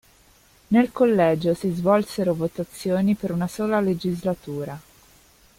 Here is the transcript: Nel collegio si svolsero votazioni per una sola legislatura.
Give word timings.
Nel 0.69 0.91
collegio 0.91 1.53
si 1.53 1.69
svolsero 1.69 2.33
votazioni 2.33 3.13
per 3.13 3.29
una 3.31 3.47
sola 3.47 3.79
legislatura. 3.81 4.81